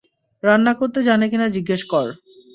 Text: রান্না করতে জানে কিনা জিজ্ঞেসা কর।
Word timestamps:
রান্না 0.43 0.73
করতে 0.73 0.99
জানে 1.07 1.25
কিনা 1.31 1.47
জিজ্ঞেসা 1.55 1.85
কর। 1.91 2.07